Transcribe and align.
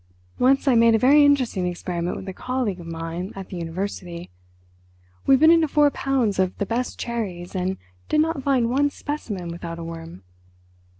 Once 0.39 0.67
I 0.67 0.73
made 0.73 0.95
a 0.95 0.97
very 0.97 1.23
interesting 1.23 1.67
experiment 1.67 2.17
with 2.17 2.27
a 2.27 2.33
colleague 2.33 2.79
of 2.79 2.87
mine 2.87 3.31
at 3.35 3.49
the 3.49 3.57
university. 3.57 4.31
We 5.27 5.35
bit 5.35 5.51
into 5.51 5.67
four 5.67 5.91
pounds 5.91 6.39
of 6.39 6.57
the 6.57 6.65
best 6.65 6.97
cherries 6.97 7.53
and 7.53 7.77
did 8.09 8.19
not 8.19 8.41
find 8.41 8.67
one 8.71 8.89
specimen 8.89 9.49
without 9.49 9.77
a 9.77 9.83
worm. 9.83 10.23